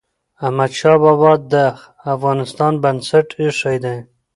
احمد 0.45 0.71
شاه 0.79 0.97
بابا 1.03 1.31
د 1.51 1.53
افغانستان 2.15 2.73
بنسټ 2.83 3.27
ايښی 3.39 3.77
دی. 3.83 3.97